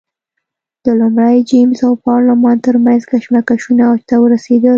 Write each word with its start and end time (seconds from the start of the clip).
د 0.85 0.87
لومړي 0.99 1.37
جېمز 1.49 1.79
او 1.87 1.93
پارلمان 2.07 2.57
ترمنځ 2.65 3.01
کشمکشونه 3.11 3.81
اوج 3.89 4.01
ته 4.09 4.15
ورسېدل. 4.19 4.69